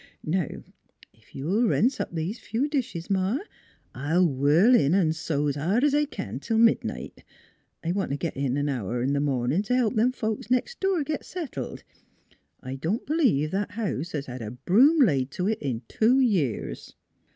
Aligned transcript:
Now, 0.23 0.47
ef 1.15 1.35
you'll 1.35 1.67
rense 1.67 1.99
up 1.99 2.11
these 2.11 2.39
few 2.39 2.67
dishes, 2.67 3.07
Ma, 3.07 3.37
I'll 3.93 4.25
whirl 4.25 4.73
in 4.73 4.95
an' 4.95 5.13
sew 5.13 5.47
's 5.51 5.55
hard 5.55 5.83
's 5.83 5.93
I 5.93 6.05
kin 6.05 6.39
till 6.39 6.57
midnight. 6.57 7.23
I 7.83 7.91
want 7.91 8.09
t' 8.09 8.17
git 8.17 8.35
an 8.35 8.67
hour 8.67 9.03
in 9.03 9.13
th' 9.13 9.21
mornin' 9.21 9.61
t' 9.61 9.75
help 9.75 9.93
them 9.93 10.11
folks 10.11 10.49
nex' 10.49 10.73
door 10.73 11.03
git 11.03 11.23
settled. 11.23 11.83
I 12.63 12.77
don't 12.77 13.05
b'lieve 13.05 13.51
that 13.51 13.73
house 13.73 14.15
's 14.15 14.25
hed 14.25 14.41
a 14.41 14.49
broom 14.49 15.01
laid 15.05 15.29
to 15.37 15.47
it 15.47 15.61
in 15.61 15.83
two 15.87 16.19
years." 16.19 16.95